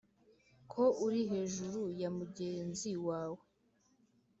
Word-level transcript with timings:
ko 0.71 0.83
uri 1.05 1.21
hejuru 1.31 1.81
ya 2.01 2.09
mugenzi 2.17 2.91
wawe 3.07 3.43